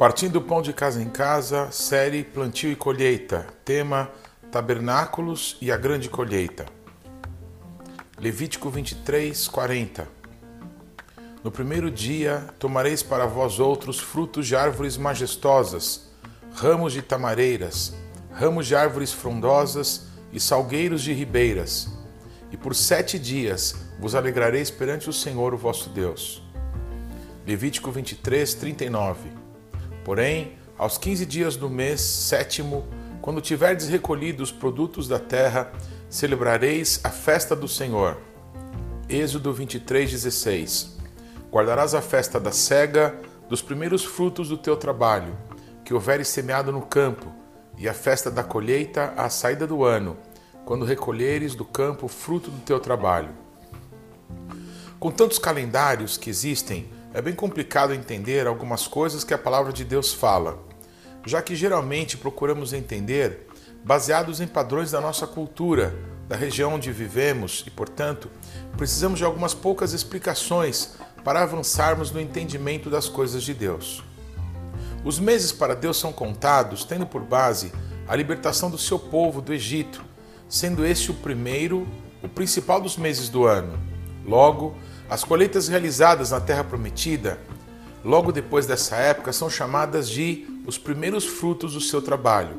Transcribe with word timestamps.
Partindo 0.00 0.32
do 0.32 0.40
Pão 0.40 0.62
de 0.62 0.72
Casa 0.72 1.02
em 1.02 1.10
Casa, 1.10 1.70
série 1.70 2.24
Plantio 2.24 2.72
e 2.72 2.74
Colheita, 2.74 3.46
tema 3.66 4.10
Tabernáculos 4.50 5.58
e 5.60 5.70
a 5.70 5.76
Grande 5.76 6.08
Colheita. 6.08 6.64
Levítico 8.18 8.70
23, 8.70 9.46
40. 9.48 10.08
No 11.44 11.50
primeiro 11.50 11.90
dia 11.90 12.46
tomareis 12.58 13.02
para 13.02 13.26
vós 13.26 13.60
outros 13.60 13.98
frutos 13.98 14.46
de 14.46 14.56
árvores 14.56 14.96
majestosas, 14.96 16.10
ramos 16.54 16.94
de 16.94 17.02
tamareiras, 17.02 17.92
ramos 18.32 18.66
de 18.66 18.74
árvores 18.74 19.12
frondosas 19.12 20.06
e 20.32 20.40
salgueiros 20.40 21.02
de 21.02 21.12
ribeiras. 21.12 21.99
E 22.50 22.56
por 22.56 22.74
sete 22.74 23.18
dias 23.18 23.74
vos 23.98 24.14
alegrareis 24.14 24.70
perante 24.70 25.08
o 25.08 25.12
Senhor, 25.12 25.54
o 25.54 25.58
vosso 25.58 25.90
Deus. 25.90 26.42
Levítico 27.46 27.90
23, 27.90 28.54
39. 28.54 29.30
Porém, 30.04 30.58
aos 30.76 30.98
quinze 30.98 31.26
dias 31.26 31.56
do 31.56 31.68
mês 31.68 32.00
sétimo, 32.00 32.86
quando 33.20 33.40
tiverdes 33.40 33.88
recolhido 33.88 34.42
os 34.42 34.50
produtos 34.50 35.06
da 35.06 35.18
terra, 35.18 35.70
celebrareis 36.08 37.00
a 37.04 37.10
festa 37.10 37.54
do 37.54 37.68
Senhor. 37.68 38.16
Êxodo 39.08 39.52
23, 39.52 40.10
16. 40.10 40.98
Guardarás 41.50 41.94
a 41.94 42.00
festa 42.00 42.40
da 42.40 42.52
cega, 42.52 43.14
dos 43.48 43.60
primeiros 43.60 44.04
frutos 44.04 44.48
do 44.48 44.56
teu 44.56 44.76
trabalho, 44.76 45.36
que 45.84 45.92
houveres 45.92 46.28
semeado 46.28 46.70
no 46.70 46.82
campo, 46.82 47.26
e 47.76 47.88
a 47.88 47.94
festa 47.94 48.30
da 48.30 48.44
colheita 48.44 49.12
à 49.16 49.28
saída 49.28 49.66
do 49.66 49.84
ano, 49.84 50.16
quando 50.70 50.84
recolheres 50.84 51.56
do 51.56 51.64
campo 51.64 52.06
o 52.06 52.08
fruto 52.08 52.48
do 52.48 52.60
teu 52.60 52.78
trabalho. 52.78 53.30
Com 55.00 55.10
tantos 55.10 55.36
calendários 55.36 56.16
que 56.16 56.30
existem, 56.30 56.88
é 57.12 57.20
bem 57.20 57.34
complicado 57.34 57.92
entender 57.92 58.46
algumas 58.46 58.86
coisas 58.86 59.24
que 59.24 59.34
a 59.34 59.38
palavra 59.38 59.72
de 59.72 59.84
Deus 59.84 60.14
fala, 60.14 60.62
já 61.26 61.42
que 61.42 61.56
geralmente 61.56 62.16
procuramos 62.16 62.72
entender 62.72 63.48
baseados 63.84 64.40
em 64.40 64.46
padrões 64.46 64.92
da 64.92 65.00
nossa 65.00 65.26
cultura, 65.26 65.92
da 66.28 66.36
região 66.36 66.74
onde 66.74 66.92
vivemos 66.92 67.64
e, 67.66 67.70
portanto, 67.72 68.30
precisamos 68.76 69.18
de 69.18 69.24
algumas 69.24 69.52
poucas 69.52 69.92
explicações 69.92 70.94
para 71.24 71.42
avançarmos 71.42 72.12
no 72.12 72.20
entendimento 72.20 72.88
das 72.88 73.08
coisas 73.08 73.42
de 73.42 73.54
Deus. 73.54 74.04
Os 75.04 75.18
meses 75.18 75.50
para 75.50 75.74
Deus 75.74 75.96
são 75.96 76.12
contados 76.12 76.84
tendo 76.84 77.06
por 77.06 77.22
base 77.22 77.72
a 78.06 78.14
libertação 78.14 78.70
do 78.70 78.78
seu 78.78 79.00
povo 79.00 79.42
do 79.42 79.52
Egito, 79.52 80.08
sendo 80.50 80.84
este 80.84 81.12
o 81.12 81.14
primeiro, 81.14 81.86
o 82.20 82.28
principal 82.28 82.80
dos 82.80 82.96
meses 82.96 83.28
do 83.28 83.46
ano. 83.46 83.78
Logo, 84.26 84.76
as 85.08 85.22
colheitas 85.22 85.68
realizadas 85.68 86.32
na 86.32 86.40
Terra 86.40 86.64
Prometida, 86.64 87.38
logo 88.04 88.32
depois 88.32 88.66
dessa 88.66 88.96
época, 88.96 89.32
são 89.32 89.48
chamadas 89.48 90.10
de 90.10 90.46
os 90.66 90.76
primeiros 90.76 91.24
frutos 91.24 91.74
do 91.74 91.80
seu 91.80 92.02
trabalho. 92.02 92.56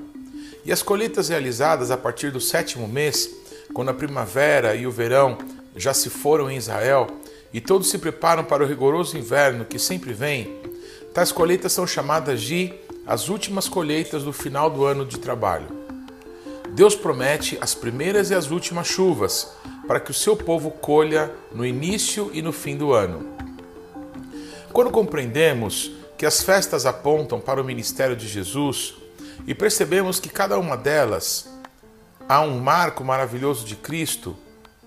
E 0.63 0.71
as 0.71 0.81
colheitas 0.81 1.27
realizadas 1.27 1.91
a 1.91 1.97
partir 1.97 2.31
do 2.31 2.39
sétimo 2.39 2.87
mês, 2.87 3.29
quando 3.73 3.89
a 3.89 3.93
primavera 3.93 4.73
e 4.73 4.87
o 4.87 4.91
verão 4.91 5.37
já 5.75 5.93
se 5.93 6.09
foram 6.09 6.49
em 6.49 6.57
Israel 6.57 7.07
e 7.53 7.59
todos 7.59 7.89
se 7.89 7.97
preparam 7.97 8.43
para 8.43 8.63
o 8.63 8.67
rigoroso 8.67 9.17
inverno 9.17 9.65
que 9.65 9.77
sempre 9.77 10.13
vem, 10.13 10.55
tais 11.13 11.31
colheitas 11.31 11.73
são 11.73 11.85
chamadas 11.85 12.41
de 12.41 12.73
as 13.05 13.27
últimas 13.27 13.67
colheitas 13.67 14.23
do 14.23 14.31
final 14.31 14.69
do 14.69 14.85
ano 14.85 15.05
de 15.05 15.19
trabalho. 15.19 15.80
Deus 16.73 16.95
promete 16.95 17.57
as 17.59 17.75
primeiras 17.75 18.29
e 18.29 18.35
as 18.35 18.49
últimas 18.49 18.87
chuvas, 18.87 19.51
para 19.87 19.99
que 19.99 20.11
o 20.11 20.13
seu 20.13 20.37
povo 20.37 20.71
colha 20.71 21.31
no 21.51 21.65
início 21.65 22.31
e 22.33 22.41
no 22.41 22.53
fim 22.53 22.77
do 22.77 22.93
ano. 22.93 23.27
Quando 24.71 24.89
compreendemos 24.89 25.91
que 26.17 26.25
as 26.25 26.41
festas 26.41 26.85
apontam 26.85 27.41
para 27.41 27.61
o 27.61 27.65
ministério 27.65 28.15
de 28.15 28.27
Jesus 28.27 28.95
e 29.45 29.53
percebemos 29.53 30.19
que 30.19 30.29
cada 30.29 30.57
uma 30.57 30.77
delas 30.77 31.49
há 32.27 32.39
um 32.41 32.59
marco 32.59 33.03
maravilhoso 33.03 33.65
de 33.65 33.75
Cristo, 33.75 34.37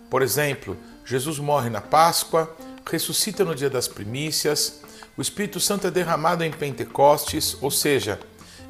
por 0.09 0.23
exemplo, 0.23 0.79
Jesus 1.05 1.39
morre 1.39 1.69
na 1.69 1.83
Páscoa, 1.83 2.57
ressuscita 2.91 3.45
no 3.45 3.55
dia 3.55 3.69
das 3.69 3.89
primícias, 3.89 4.81
o 5.17 5.23
Espírito 5.23 5.61
Santo 5.61 5.87
é 5.87 5.91
derramado 5.91 6.43
em 6.43 6.51
Pentecostes, 6.51 7.59
ou 7.61 7.71
seja, 7.71 8.19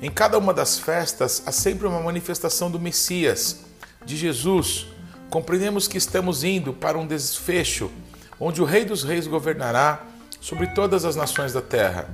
em 0.03 0.11
cada 0.11 0.39
uma 0.39 0.53
das 0.53 0.79
festas 0.79 1.43
há 1.47 1.53
sempre 1.53 1.87
uma 1.87 2.01
manifestação 2.01 2.71
do 2.71 2.81
Messias, 2.81 3.61
de 4.05 4.17
Jesus, 4.17 4.87
compreendemos 5.31 5.89
que 5.89 5.97
estamos 5.97 6.45
indo 6.45 6.73
para 6.73 6.99
um 6.99 7.07
desfecho 7.07 7.91
onde 8.39 8.61
o 8.61 8.65
Rei 8.65 8.85
dos 8.85 9.03
Reis 9.03 9.27
governará 9.27 10.05
sobre 10.41 10.67
todas 10.69 11.05
as 11.05 11.17
nações 11.17 11.53
da 11.53 11.63
terra. 11.63 12.09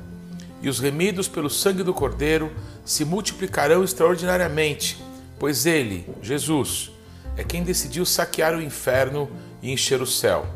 E 0.62 0.68
os 0.68 0.78
remidos 0.78 1.26
pelo 1.26 1.48
sangue 1.48 1.82
do 1.82 1.94
Cordeiro 1.94 2.52
se 2.84 3.04
multiplicarão 3.04 3.82
extraordinariamente, 3.82 5.02
pois 5.38 5.64
ele, 5.64 6.06
Jesus, 6.22 6.90
é 7.36 7.42
quem 7.42 7.62
decidiu 7.62 8.04
saquear 8.04 8.54
o 8.54 8.62
inferno 8.62 9.30
e 9.62 9.72
encher 9.72 10.02
o 10.02 10.06
céu. 10.06 10.46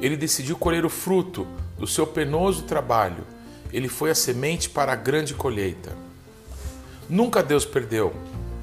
Ele 0.00 0.16
decidiu 0.16 0.56
colher 0.56 0.84
o 0.84 0.90
fruto 0.90 1.46
do 1.76 1.86
seu 1.86 2.06
penoso 2.06 2.62
trabalho. 2.62 3.26
Ele 3.72 3.88
foi 3.88 4.10
a 4.10 4.14
semente 4.14 4.70
para 4.70 4.92
a 4.92 4.96
grande 4.96 5.34
colheita. 5.34 5.96
Nunca 7.10 7.42
Deus 7.42 7.66
perdeu. 7.66 8.14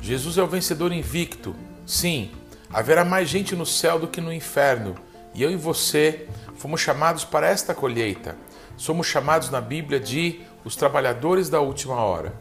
Jesus 0.02 0.38
é 0.40 0.41
o 0.41 0.47
vencedor 0.47 0.91
invicto. 0.91 1.56
Sim, 1.85 2.31
Haverá 2.72 3.06
mais 3.06 3.30
gente 3.30 3.56
no 3.56 3.66
céu 3.66 3.97
do 3.97 4.08
que 4.08 4.19
no 4.19 4.34
inferno, 4.34 4.96
e 5.34 5.41
eu 5.41 5.50
e 5.50 5.56
você 5.56 6.28
fomos 6.58 6.81
chamados 6.81 7.24
para 7.24 7.47
esta 7.47 7.74
colheita. 7.74 8.35
Somos 8.75 9.08
chamados 9.08 9.50
na 9.50 9.62
Bíblia 9.62 10.00
de 10.00 10.41
os 10.66 10.75
trabalhadores 10.75 11.50
da 11.50 11.62
última 11.62 11.96
hora. 11.96 12.34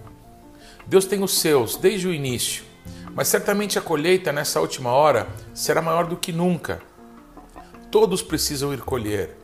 Deus 0.84 1.04
tem 1.04 1.22
os 1.22 1.38
seus 1.38 1.76
desde 1.76 2.08
o 2.08 2.12
início, 2.12 2.64
mas 3.14 3.28
certamente 3.28 3.78
a 3.78 3.82
colheita 3.82 4.32
nessa 4.32 4.60
última 4.60 4.90
hora 4.90 5.28
será 5.54 5.80
maior 5.80 6.06
do 6.06 6.16
que 6.16 6.32
nunca. 6.32 6.80
Todos 7.90 8.20
precisam 8.20 8.74
ir 8.74 8.80
colher. 8.80 9.36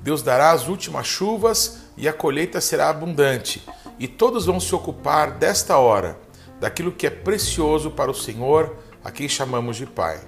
Deus 0.00 0.22
dará 0.22 0.52
as 0.52 0.68
últimas 0.68 1.06
chuvas 1.08 1.80
e 1.96 2.06
a 2.08 2.12
colheita 2.12 2.60
será 2.60 2.88
abundante, 2.88 3.60
e 3.98 4.06
todos 4.06 4.46
vão 4.46 4.60
se 4.60 4.74
ocupar 4.74 5.32
desta 5.32 5.76
hora, 5.78 6.18
daquilo 6.60 6.92
que 6.92 7.06
é 7.06 7.10
precioso 7.10 7.90
para 7.90 8.10
o 8.10 8.14
Senhor 8.14 8.76
a 9.04 9.10
quem 9.10 9.28
chamamos 9.28 9.76
de 9.76 9.86
pai. 9.86 10.20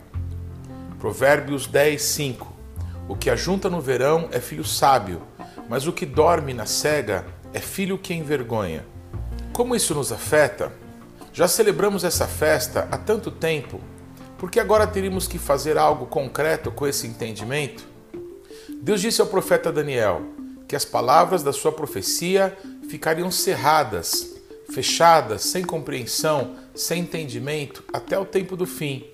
Provérbios 0.98 1.66
10, 1.66 2.00
5. 2.00 2.52
O 3.08 3.16
que 3.16 3.30
ajunta 3.30 3.68
no 3.68 3.80
verão 3.80 4.28
é 4.30 4.40
filho 4.40 4.64
sábio, 4.64 5.22
mas 5.68 5.86
o 5.86 5.92
que 5.92 6.06
dorme 6.06 6.52
na 6.52 6.66
cega 6.66 7.26
é 7.52 7.60
filho 7.60 7.98
que 7.98 8.14
envergonha. 8.14 8.84
Como 9.52 9.74
isso 9.74 9.94
nos 9.94 10.12
afeta? 10.12 10.72
Já 11.32 11.48
celebramos 11.48 12.04
essa 12.04 12.26
festa 12.26 12.88
há 12.90 12.98
tanto 12.98 13.30
tempo, 13.30 13.80
por 14.38 14.50
que 14.50 14.58
agora 14.58 14.86
teríamos 14.86 15.28
que 15.28 15.38
fazer 15.38 15.76
algo 15.76 16.06
concreto 16.06 16.70
com 16.70 16.86
esse 16.86 17.06
entendimento? 17.06 17.86
Deus 18.80 19.00
disse 19.00 19.20
ao 19.20 19.26
profeta 19.26 19.70
Daniel 19.70 20.22
que 20.66 20.74
as 20.74 20.84
palavras 20.84 21.42
da 21.42 21.52
sua 21.52 21.72
profecia 21.72 22.56
ficariam 22.90 23.30
cerradas 23.30 24.40
fechadas, 24.70 25.42
sem 25.42 25.64
compreensão, 25.64 26.54
sem 26.74 27.02
entendimento, 27.02 27.82
até 27.92 28.18
o 28.18 28.24
tempo 28.24 28.56
do 28.56 28.66
fim. 28.66 29.04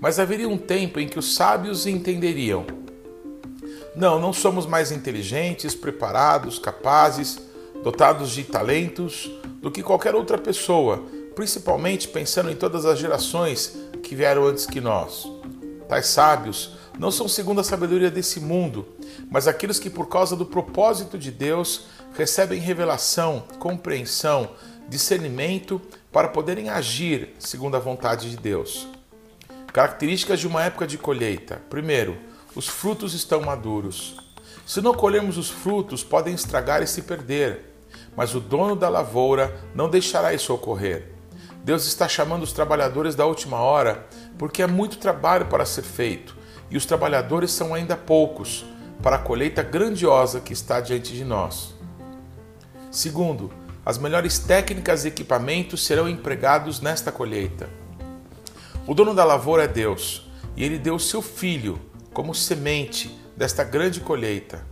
Mas 0.00 0.18
haveria 0.18 0.48
um 0.48 0.58
tempo 0.58 1.00
em 1.00 1.08
que 1.08 1.18
os 1.18 1.34
sábios 1.34 1.86
entenderiam. 1.86 2.66
Não, 3.96 4.20
não 4.20 4.32
somos 4.32 4.66
mais 4.66 4.92
inteligentes, 4.92 5.74
preparados, 5.74 6.58
capazes, 6.58 7.40
dotados 7.82 8.30
de 8.30 8.44
talentos 8.44 9.30
do 9.60 9.70
que 9.70 9.82
qualquer 9.82 10.14
outra 10.14 10.38
pessoa, 10.38 11.04
principalmente 11.34 12.08
pensando 12.08 12.50
em 12.50 12.56
todas 12.56 12.84
as 12.84 12.98
gerações 12.98 13.76
que 14.02 14.14
vieram 14.14 14.46
antes 14.46 14.66
que 14.66 14.80
nós. 14.80 15.30
Tais 15.88 16.06
sábios 16.06 16.72
não 16.98 17.10
são 17.10 17.26
segundo 17.26 17.60
a 17.60 17.64
sabedoria 17.64 18.10
desse 18.10 18.40
mundo, 18.40 18.86
mas 19.30 19.48
aqueles 19.48 19.78
que, 19.78 19.90
por 19.90 20.08
causa 20.08 20.36
do 20.36 20.46
propósito 20.46 21.18
de 21.18 21.30
Deus, 21.30 21.86
recebem 22.14 22.60
revelação, 22.60 23.44
compreensão, 23.58 24.50
discernimento 24.88 25.80
para 26.12 26.28
poderem 26.28 26.68
agir 26.68 27.34
segundo 27.38 27.76
a 27.76 27.80
vontade 27.80 28.30
de 28.30 28.36
Deus. 28.36 28.88
Características 29.72 30.40
de 30.40 30.46
uma 30.46 30.64
época 30.64 30.86
de 30.86 30.98
colheita: 30.98 31.62
primeiro, 31.70 32.18
os 32.54 32.66
frutos 32.66 33.14
estão 33.14 33.40
maduros. 33.40 34.16
Se 34.66 34.80
não 34.80 34.94
colhermos 34.94 35.36
os 35.36 35.48
frutos, 35.48 36.02
podem 36.02 36.34
estragar 36.34 36.82
e 36.82 36.86
se 36.86 37.02
perder, 37.02 37.74
mas 38.16 38.34
o 38.34 38.40
dono 38.40 38.74
da 38.74 38.88
lavoura 38.88 39.60
não 39.74 39.88
deixará 39.88 40.34
isso 40.34 40.52
ocorrer. 40.52 41.12
Deus 41.62 41.86
está 41.86 42.08
chamando 42.08 42.42
os 42.42 42.52
trabalhadores 42.52 43.14
da 43.14 43.26
última 43.26 43.58
hora 43.58 44.06
porque 44.38 44.62
há 44.62 44.68
muito 44.68 44.98
trabalho 44.98 45.46
para 45.46 45.66
ser 45.66 45.82
feito 45.82 46.36
e 46.70 46.76
os 46.76 46.86
trabalhadores 46.86 47.50
são 47.50 47.74
ainda 47.74 47.96
poucos 47.96 48.64
para 49.02 49.16
a 49.16 49.18
colheita 49.18 49.62
grandiosa 49.62 50.40
que 50.40 50.52
está 50.52 50.80
diante 50.80 51.12
de 51.12 51.24
nós. 51.24 51.74
Segundo, 52.90 53.52
as 53.86 53.98
melhores 53.98 54.38
técnicas 54.38 55.04
e 55.04 55.08
equipamentos 55.08 55.86
serão 55.86 56.08
empregados 56.08 56.80
nesta 56.80 57.12
colheita. 57.12 57.70
O 58.86 58.94
dono 58.94 59.14
da 59.14 59.24
lavoura 59.24 59.64
é 59.64 59.68
Deus, 59.68 60.28
e 60.56 60.64
ele 60.64 60.78
deu 60.78 60.98
seu 60.98 61.22
filho 61.22 61.80
como 62.12 62.34
semente 62.34 63.16
desta 63.36 63.62
grande 63.62 64.00
colheita. 64.00 64.66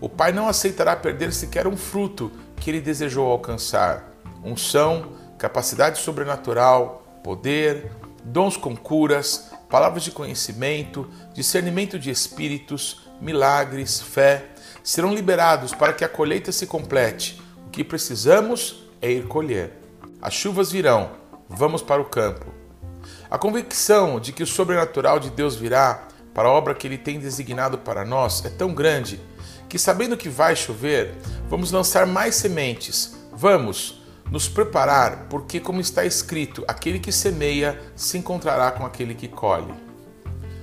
O 0.00 0.08
Pai 0.08 0.32
não 0.32 0.48
aceitará 0.48 0.94
perder 0.94 1.32
sequer 1.32 1.66
um 1.66 1.76
fruto 1.76 2.30
que 2.56 2.70
ele 2.70 2.80
desejou 2.80 3.30
alcançar: 3.30 4.12
unção, 4.44 5.12
capacidade 5.38 5.98
sobrenatural, 5.98 7.20
poder, 7.24 7.90
dons 8.22 8.56
com 8.56 8.76
curas, 8.76 9.50
palavras 9.70 10.04
de 10.04 10.10
conhecimento, 10.10 11.08
discernimento 11.32 11.98
de 11.98 12.10
espíritos, 12.10 13.08
milagres, 13.20 14.00
fé, 14.00 14.50
serão 14.84 15.14
liberados 15.14 15.72
para 15.72 15.92
que 15.92 16.04
a 16.04 16.08
colheita 16.08 16.52
se 16.52 16.66
complete. 16.66 17.41
Que 17.72 17.82
precisamos 17.82 18.84
é 19.00 19.10
ir 19.10 19.26
colher. 19.26 19.72
As 20.20 20.34
chuvas 20.34 20.70
virão, 20.70 21.10
vamos 21.48 21.80
para 21.80 22.02
o 22.02 22.04
campo. 22.04 22.44
A 23.30 23.38
convicção 23.38 24.20
de 24.20 24.30
que 24.30 24.42
o 24.42 24.46
sobrenatural 24.46 25.18
de 25.18 25.30
Deus 25.30 25.56
virá 25.56 26.06
para 26.34 26.48
a 26.48 26.52
obra 26.52 26.74
que 26.74 26.86
Ele 26.86 26.98
tem 26.98 27.18
designado 27.18 27.78
para 27.78 28.04
nós 28.04 28.44
é 28.44 28.50
tão 28.50 28.74
grande 28.74 29.18
que, 29.70 29.78
sabendo 29.78 30.18
que 30.18 30.28
vai 30.28 30.54
chover, 30.54 31.14
vamos 31.48 31.72
lançar 31.72 32.06
mais 32.06 32.34
sementes. 32.34 33.16
Vamos 33.32 34.02
nos 34.30 34.50
preparar, 34.50 35.28
porque, 35.30 35.58
como 35.58 35.80
está 35.80 36.04
escrito, 36.04 36.62
aquele 36.68 36.98
que 36.98 37.10
semeia 37.10 37.80
se 37.96 38.18
encontrará 38.18 38.70
com 38.70 38.84
aquele 38.84 39.14
que 39.14 39.28
colhe. 39.28 39.72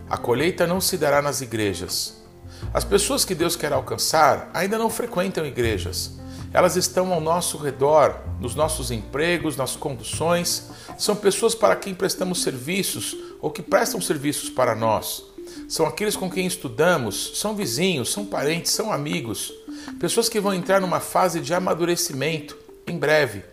A 0.08 0.16
colheita 0.16 0.68
não 0.68 0.80
se 0.80 0.96
dará 0.96 1.24
nas 1.24 1.42
igrejas. 1.42 2.24
As 2.72 2.84
pessoas 2.84 3.26
que 3.26 3.34
Deus 3.34 3.56
quer 3.56 3.74
alcançar 3.74 4.52
ainda 4.54 4.78
não 4.78 4.92
frequentam 4.92 5.44
igrejas. 5.44 6.19
Elas 6.52 6.76
estão 6.76 7.14
ao 7.14 7.22
nosso 7.22 7.58
redor, 7.58 8.20
nos 8.40 8.56
nossos 8.56 8.90
empregos, 8.90 9.56
nas 9.56 9.76
conduções. 9.76 10.70
São 10.98 11.16
pessoas 11.16 11.54
para 11.54 11.76
quem 11.76 11.94
prestamos 11.94 12.42
serviços 12.42 13.16
ou 13.40 13.52
que 13.52 13.62
prestam 13.62 14.02
serviços 14.02 14.50
para 14.50 14.76
nós. 14.76 15.24
São 15.68 15.86
aqueles 15.86 16.16
com 16.16 16.30
quem 16.30 16.48
estudamos, 16.48 17.34
são 17.36 17.56
vizinhos, 17.56 18.12
são 18.12 18.26
parentes, 18.26 18.72
são 18.72 18.92
amigos. 18.92 19.54
Pessoas 20.00 20.28
que 20.28 20.40
vão 20.40 20.54
entrar 20.54 20.82
numa 20.82 21.00
fase 21.00 21.40
de 21.40 21.54
amadurecimento 21.54 22.58
em 22.88 22.98
breve, 22.98 23.44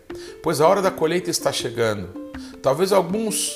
pois 0.43 0.61
a 0.61 0.69
hora 0.69 0.81
da 0.81 0.91
colheita 0.91 1.31
está 1.31 1.53
chegando. 1.53 2.09
Talvez 2.63 2.93
alguns 2.93 3.53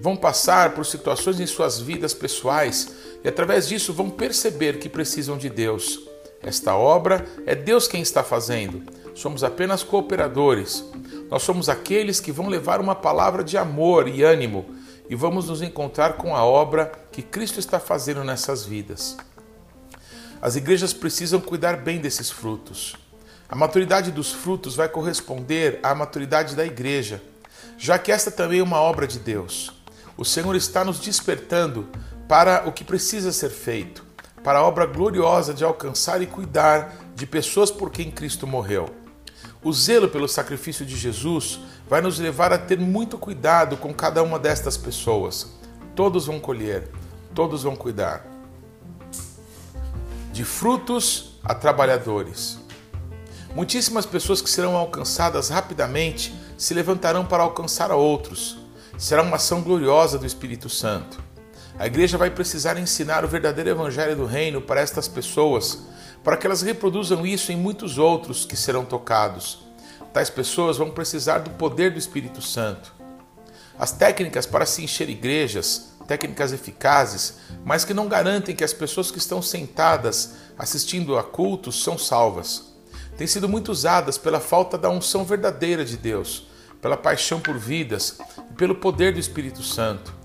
vão 0.00 0.16
passar 0.16 0.74
por 0.74 0.86
situações 0.86 1.38
em 1.38 1.46
suas 1.46 1.78
vidas 1.78 2.14
pessoais 2.14 2.90
e 3.22 3.28
através 3.28 3.68
disso 3.68 3.92
vão 3.92 4.08
perceber 4.08 4.78
que 4.78 4.88
precisam 4.88 5.36
de 5.36 5.50
Deus. 5.50 6.09
Esta 6.42 6.74
obra 6.74 7.26
é 7.46 7.54
Deus 7.54 7.86
quem 7.86 8.00
está 8.00 8.24
fazendo. 8.24 8.82
Somos 9.14 9.44
apenas 9.44 9.82
cooperadores. 9.82 10.84
Nós 11.30 11.42
somos 11.42 11.68
aqueles 11.68 12.18
que 12.18 12.32
vão 12.32 12.48
levar 12.48 12.80
uma 12.80 12.94
palavra 12.94 13.44
de 13.44 13.58
amor 13.58 14.08
e 14.08 14.22
ânimo 14.22 14.74
e 15.08 15.14
vamos 15.14 15.48
nos 15.48 15.60
encontrar 15.60 16.14
com 16.14 16.34
a 16.34 16.44
obra 16.44 16.92
que 17.10 17.20
Cristo 17.20 17.58
está 17.58 17.78
fazendo 17.78 18.24
nessas 18.24 18.64
vidas. 18.64 19.16
As 20.40 20.56
igrejas 20.56 20.92
precisam 20.92 21.40
cuidar 21.40 21.76
bem 21.76 22.00
desses 22.00 22.30
frutos. 22.30 22.96
A 23.48 23.56
maturidade 23.56 24.10
dos 24.10 24.32
frutos 24.32 24.76
vai 24.76 24.88
corresponder 24.88 25.80
à 25.82 25.94
maturidade 25.94 26.54
da 26.54 26.64
igreja, 26.64 27.20
já 27.76 27.98
que 27.98 28.12
esta 28.12 28.30
também 28.30 28.60
é 28.60 28.62
uma 28.62 28.80
obra 28.80 29.06
de 29.06 29.18
Deus. 29.18 29.72
O 30.16 30.24
Senhor 30.24 30.54
está 30.54 30.84
nos 30.84 31.00
despertando 31.00 31.88
para 32.28 32.66
o 32.68 32.72
que 32.72 32.84
precisa 32.84 33.32
ser 33.32 33.50
feito, 33.50 34.04
para 34.42 34.58
a 34.58 34.64
obra 34.64 34.86
gloriosa 34.86 35.52
de 35.52 35.64
alcançar 35.64 36.22
e 36.22 36.26
cuidar 36.26 36.96
de 37.14 37.26
pessoas 37.26 37.70
por 37.70 37.90
quem 37.90 38.10
Cristo 38.10 38.46
morreu. 38.46 38.88
O 39.62 39.72
zelo 39.72 40.08
pelo 40.08 40.26
sacrifício 40.28 40.86
de 40.86 40.96
Jesus 40.96 41.60
vai 41.88 42.00
nos 42.00 42.18
levar 42.18 42.52
a 42.52 42.58
ter 42.58 42.78
muito 42.78 43.18
cuidado 43.18 43.76
com 43.76 43.92
cada 43.92 44.22
uma 44.22 44.38
destas 44.38 44.76
pessoas. 44.76 45.54
Todos 45.94 46.26
vão 46.26 46.40
colher, 46.40 46.88
todos 47.34 47.62
vão 47.62 47.76
cuidar. 47.76 48.24
De 50.32 50.44
frutos 50.44 51.38
a 51.44 51.54
trabalhadores. 51.54 52.58
Muitíssimas 53.54 54.06
pessoas 54.06 54.40
que 54.40 54.48
serão 54.48 54.76
alcançadas 54.76 55.48
rapidamente 55.48 56.34
se 56.56 56.72
levantarão 56.72 57.26
para 57.26 57.42
alcançar 57.42 57.90
a 57.90 57.96
outros 57.96 58.60
será 59.00 59.22
uma 59.22 59.36
ação 59.36 59.62
gloriosa 59.62 60.18
do 60.18 60.26
Espírito 60.26 60.68
Santo. 60.68 61.18
A 61.80 61.86
igreja 61.86 62.18
vai 62.18 62.28
precisar 62.28 62.76
ensinar 62.76 63.24
o 63.24 63.28
verdadeiro 63.28 63.70
evangelho 63.70 64.14
do 64.14 64.26
reino 64.26 64.60
para 64.60 64.82
estas 64.82 65.08
pessoas, 65.08 65.78
para 66.22 66.36
que 66.36 66.46
elas 66.46 66.60
reproduzam 66.60 67.24
isso 67.24 67.52
em 67.52 67.56
muitos 67.56 67.96
outros 67.96 68.44
que 68.44 68.54
serão 68.54 68.84
tocados. 68.84 69.60
Tais 70.12 70.28
pessoas 70.28 70.76
vão 70.76 70.90
precisar 70.90 71.38
do 71.38 71.48
poder 71.52 71.90
do 71.90 71.98
Espírito 71.98 72.42
Santo. 72.42 72.92
As 73.78 73.92
técnicas 73.92 74.44
para 74.44 74.66
se 74.66 74.84
encher 74.84 75.08
igrejas, 75.08 75.94
técnicas 76.06 76.52
eficazes, 76.52 77.36
mas 77.64 77.82
que 77.82 77.94
não 77.94 78.08
garantem 78.08 78.54
que 78.54 78.62
as 78.62 78.74
pessoas 78.74 79.10
que 79.10 79.16
estão 79.16 79.40
sentadas 79.40 80.34
assistindo 80.58 81.16
a 81.16 81.22
cultos 81.22 81.82
são 81.82 81.96
salvas. 81.96 82.74
Têm 83.16 83.26
sido 83.26 83.48
muito 83.48 83.72
usadas 83.72 84.18
pela 84.18 84.38
falta 84.38 84.76
da 84.76 84.90
unção 84.90 85.24
verdadeira 85.24 85.82
de 85.82 85.96
Deus, 85.96 86.46
pela 86.82 86.98
paixão 86.98 87.40
por 87.40 87.56
vidas 87.56 88.18
e 88.50 88.52
pelo 88.52 88.74
poder 88.74 89.14
do 89.14 89.18
Espírito 89.18 89.62
Santo. 89.62 90.19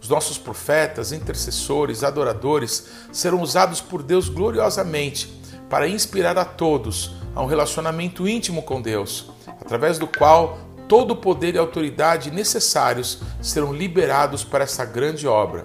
Os 0.00 0.08
nossos 0.08 0.38
profetas, 0.38 1.12
intercessores, 1.12 2.04
adoradores 2.04 2.86
serão 3.12 3.42
usados 3.42 3.80
por 3.80 4.02
Deus 4.02 4.28
gloriosamente 4.28 5.26
para 5.68 5.88
inspirar 5.88 6.38
a 6.38 6.44
todos 6.44 7.12
a 7.34 7.42
um 7.42 7.46
relacionamento 7.46 8.26
íntimo 8.26 8.62
com 8.62 8.80
Deus, 8.80 9.30
através 9.60 9.98
do 9.98 10.06
qual 10.06 10.58
todo 10.88 11.12
o 11.12 11.16
poder 11.16 11.54
e 11.54 11.58
autoridade 11.58 12.30
necessários 12.30 13.18
serão 13.42 13.72
liberados 13.72 14.42
para 14.42 14.64
essa 14.64 14.84
grande 14.84 15.26
obra. 15.26 15.64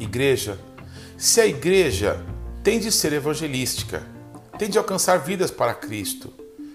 Igreja, 0.00 0.58
se 1.16 1.40
a 1.40 1.46
igreja 1.46 2.20
tem 2.62 2.80
de 2.80 2.90
ser 2.90 3.12
evangelística, 3.12 4.02
tem 4.58 4.68
de 4.68 4.78
alcançar 4.78 5.18
vidas 5.18 5.50
para 5.50 5.74
Cristo, 5.74 6.32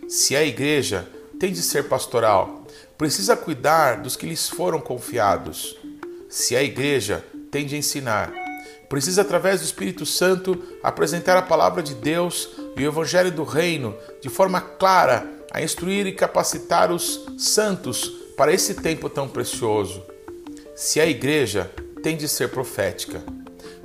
se 0.07 0.35
a 0.35 0.43
igreja 0.43 1.07
tem 1.39 1.51
de 1.51 1.61
ser 1.61 1.87
pastoral, 1.87 2.63
precisa 2.97 3.35
cuidar 3.35 4.01
dos 4.01 4.15
que 4.15 4.25
lhes 4.25 4.49
foram 4.49 4.79
confiados. 4.79 5.77
Se 6.29 6.55
a 6.55 6.61
igreja 6.61 7.25
tem 7.49 7.65
de 7.65 7.75
ensinar, 7.75 8.31
precisa, 8.87 9.23
através 9.23 9.61
do 9.61 9.65
Espírito 9.65 10.05
Santo, 10.05 10.61
apresentar 10.83 11.35
a 11.35 11.41
palavra 11.41 11.81
de 11.81 11.95
Deus 11.95 12.49
e 12.77 12.83
o 12.83 12.87
Evangelho 12.87 13.31
do 13.31 13.43
Reino 13.43 13.95
de 14.21 14.29
forma 14.29 14.61
clara 14.61 15.27
a 15.51 15.59
instruir 15.59 16.05
e 16.05 16.11
capacitar 16.11 16.91
os 16.91 17.25
santos 17.35 18.07
para 18.37 18.53
esse 18.53 18.75
tempo 18.75 19.09
tão 19.09 19.27
precioso. 19.27 20.03
Se 20.75 21.01
a 21.01 21.07
igreja 21.07 21.69
tem 22.03 22.15
de 22.15 22.27
ser 22.27 22.49
profética, 22.49 23.23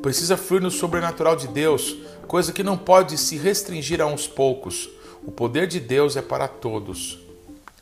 precisa 0.03 0.37
fluir 0.37 0.63
no 0.63 0.71
sobrenatural 0.71 1.37
de 1.37 1.49
Deus, 1.49 1.97
coisa 2.29 2.53
que 2.53 2.63
não 2.63 2.77
pode 2.77 3.17
se 3.17 3.39
restringir 3.39 4.03
a 4.03 4.07
uns 4.07 4.29
poucos. 4.29 4.91
O 5.25 5.33
poder 5.33 5.67
de 5.67 5.81
Deus 5.81 6.15
é 6.15 6.21
para 6.21 6.47
todos. 6.47 7.19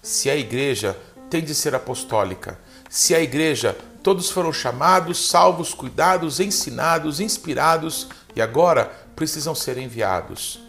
Se 0.01 0.31
a 0.31 0.37
igreja 0.37 0.97
tem 1.29 1.43
de 1.43 1.53
ser 1.53 1.75
apostólica, 1.75 2.59
se 2.89 3.13
a 3.13 3.21
igreja 3.21 3.77
todos 4.03 4.31
foram 4.31 4.53
chamados, 4.53 5.29
salvos, 5.29 5.73
cuidados, 5.73 6.41
ensinados, 6.41 7.21
inspirados 7.21 8.09
e 8.35 8.43
agora 8.43 8.93
precisam 9.15 9.55
ser 9.55 9.79
enviados. 9.79 10.61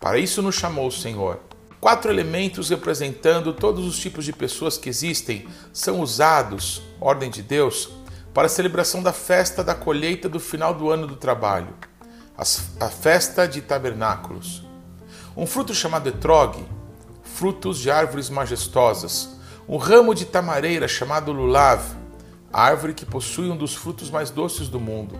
Para 0.00 0.18
isso 0.18 0.42
nos 0.42 0.56
chamou 0.56 0.88
o 0.88 0.92
Senhor. 0.92 1.40
Quatro 1.80 2.10
elementos 2.10 2.70
representando 2.70 3.52
todos 3.52 3.84
os 3.86 3.98
tipos 3.98 4.24
de 4.24 4.32
pessoas 4.32 4.76
que 4.76 4.88
existem 4.88 5.46
são 5.72 6.00
usados, 6.00 6.82
ordem 7.00 7.30
de 7.30 7.42
Deus, 7.42 7.90
para 8.32 8.46
a 8.46 8.50
celebração 8.50 9.02
da 9.02 9.12
festa 9.12 9.62
da 9.62 9.74
colheita 9.74 10.28
do 10.28 10.40
final 10.40 10.74
do 10.74 10.90
ano 10.90 11.06
do 11.06 11.14
trabalho, 11.14 11.68
a 12.36 12.88
festa 12.88 13.46
de 13.46 13.60
tabernáculos. 13.60 14.64
Um 15.36 15.46
fruto 15.46 15.74
chamado 15.74 16.08
etrogue 16.08 16.66
frutos 17.22 17.78
de 17.78 17.90
árvores 17.90 18.30
majestosas, 18.30 19.36
um 19.68 19.76
ramo 19.76 20.14
de 20.14 20.24
tamareira 20.24 20.88
chamado 20.88 21.32
lulav, 21.32 21.82
árvore 22.60 22.94
que 22.94 23.04
possui 23.06 23.50
um 23.50 23.56
dos 23.56 23.74
frutos 23.74 24.10
mais 24.10 24.30
doces 24.30 24.68
do 24.68 24.80
mundo, 24.80 25.18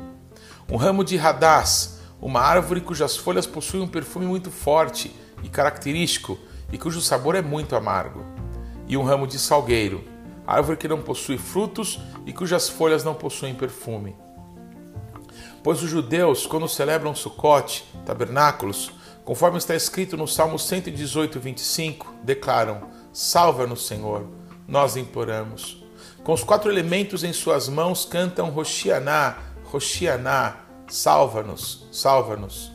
um 0.71 0.77
ramo 0.77 1.05
de 1.05 1.17
radás, 1.17 2.01
uma 2.21 2.41
árvore 2.41 2.81
cujas 2.81 3.17
folhas 3.17 3.47
possuem 3.47 3.83
um 3.83 3.89
perfume 3.89 4.27
muito 4.27 4.51
forte 4.51 5.15
e 5.43 5.49
característico 5.49 6.39
e 6.73 6.79
cujo 6.79 7.01
sabor 7.01 7.35
é 7.35 7.43
muito 7.43 7.77
amargo, 7.77 8.25
e 8.87 8.97
um 8.97 9.03
ramo 9.03 9.27
de 9.27 9.39
salgueiro, 9.39 10.05
árvore 10.47 10.77
que 10.77 10.89
não 10.89 11.03
possui 11.03 11.39
frutos 11.39 12.01
e 12.25 12.33
cujas 12.33 12.69
folhas 12.69 13.05
não 13.05 13.15
possuem 13.15 13.55
perfume. 13.55 14.17
Pois 15.63 15.83
os 15.83 15.91
judeus, 15.91 16.47
quando 16.47 16.69
celebram 16.69 17.15
Sucote, 17.15 17.85
tabernáculos, 18.05 18.93
Conforme 19.25 19.57
está 19.57 19.75
escrito 19.75 20.19
no 20.19 20.29
Salmo 20.29 20.59
118, 20.59 21.41
25, 21.41 22.15
declaram: 22.23 22.91
Salva-nos, 23.11 23.87
Senhor, 23.87 24.27
nós 24.69 24.97
imploramos. 24.97 25.83
Com 26.25 26.33
os 26.33 26.43
quatro 26.43 26.71
elementos 26.71 27.23
em 27.23 27.35
suas 27.35 27.69
mãos 27.69 28.07
cantam 28.07 28.49
Roshianá, 28.49 29.37
Roshianá, 29.65 30.57
salva-nos, 30.89 31.87
salva-nos. 31.93 32.73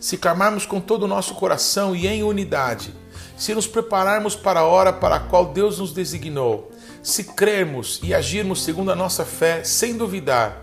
Se 0.00 0.16
clamarmos 0.16 0.64
com 0.64 0.80
todo 0.80 1.02
o 1.02 1.08
nosso 1.08 1.34
coração 1.34 1.94
e 1.94 2.06
em 2.06 2.22
unidade, 2.22 2.94
se 3.36 3.54
nos 3.54 3.66
prepararmos 3.66 4.34
para 4.34 4.60
a 4.60 4.64
hora 4.64 4.90
para 4.90 5.16
a 5.16 5.20
qual 5.20 5.52
Deus 5.52 5.78
nos 5.78 5.92
designou, 5.92 6.72
se 7.02 7.24
crermos 7.24 8.00
e 8.02 8.14
agirmos 8.14 8.64
segundo 8.64 8.90
a 8.90 8.96
nossa 8.96 9.22
fé, 9.22 9.62
sem 9.64 9.94
duvidar, 9.94 10.62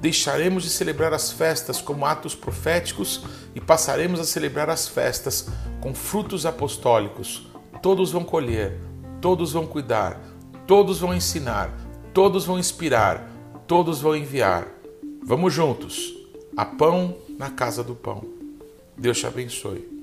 deixaremos 0.00 0.62
de 0.62 0.70
celebrar 0.70 1.12
as 1.12 1.32
festas 1.32 1.80
como 1.80 2.06
atos 2.06 2.36
proféticos 2.36 3.22
e 3.56 3.60
passaremos 3.60 4.20
a 4.20 4.24
celebrar 4.24 4.70
as 4.70 4.86
festas 4.86 5.48
com 5.80 5.92
frutos 5.92 6.46
apostólicos. 6.46 7.48
Todos 7.82 8.12
vão 8.12 8.22
colher, 8.22 8.78
todos 9.20 9.52
vão 9.52 9.66
cuidar, 9.66 10.20
todos 10.66 10.98
vão 10.98 11.14
ensinar, 11.14 11.70
todos 12.12 12.44
vão 12.44 12.58
inspirar, 12.58 13.30
todos 13.66 14.00
vão 14.00 14.16
enviar. 14.16 14.68
Vamos 15.22 15.52
juntos. 15.52 16.14
A 16.56 16.64
pão 16.64 17.16
na 17.38 17.50
casa 17.50 17.82
do 17.82 17.94
pão. 17.94 18.24
Deus 18.96 19.18
te 19.18 19.26
abençoe. 19.26 19.93